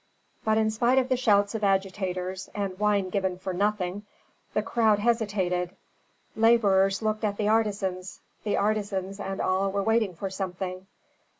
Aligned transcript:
But 0.43 0.57
in 0.57 0.71
spite 0.71 0.97
of 0.97 1.09
the 1.09 1.15
shouts 1.15 1.53
of 1.53 1.63
agitators, 1.63 2.49
and 2.55 2.79
wine 2.79 3.09
given 3.11 3.37
for 3.37 3.53
nothing, 3.53 4.03
the 4.55 4.63
crowd 4.63 4.97
hesitated. 4.97 5.75
Laborers 6.35 7.03
looked 7.03 7.23
at 7.23 7.37
the 7.37 7.47
artisans; 7.49 8.19
the 8.43 8.57
artisans 8.57 9.19
and 9.19 9.39
all 9.39 9.71
were 9.71 9.83
waiting 9.83 10.15
for 10.15 10.31
something. 10.31 10.87